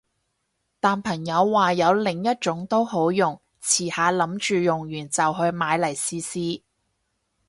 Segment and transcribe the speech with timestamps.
[0.79, 4.99] 但朋友話有另一種都好用，遲下諗住用完就
[5.35, 6.61] 去買嚟試試